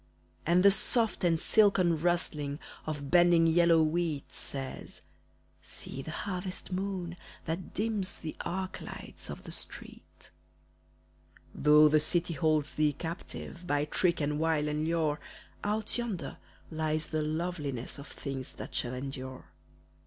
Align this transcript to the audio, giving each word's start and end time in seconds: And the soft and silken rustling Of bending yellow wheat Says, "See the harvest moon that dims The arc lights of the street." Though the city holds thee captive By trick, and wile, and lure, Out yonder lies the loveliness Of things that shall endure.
And 0.47 0.63
the 0.63 0.71
soft 0.71 1.23
and 1.23 1.39
silken 1.39 1.99
rustling 2.01 2.57
Of 2.87 3.11
bending 3.11 3.45
yellow 3.45 3.83
wheat 3.83 4.33
Says, 4.33 5.03
"See 5.61 6.01
the 6.01 6.09
harvest 6.09 6.71
moon 6.71 7.17
that 7.45 7.75
dims 7.75 8.17
The 8.17 8.35
arc 8.43 8.81
lights 8.81 9.29
of 9.29 9.43
the 9.43 9.51
street." 9.51 10.31
Though 11.53 11.87
the 11.87 11.99
city 11.99 12.33
holds 12.33 12.73
thee 12.73 12.93
captive 12.93 13.67
By 13.67 13.85
trick, 13.85 14.19
and 14.19 14.39
wile, 14.39 14.67
and 14.67 14.87
lure, 14.87 15.19
Out 15.63 15.99
yonder 15.99 16.37
lies 16.71 17.05
the 17.05 17.21
loveliness 17.21 17.99
Of 17.99 18.07
things 18.07 18.53
that 18.53 18.73
shall 18.73 18.95
endure. 18.95 19.51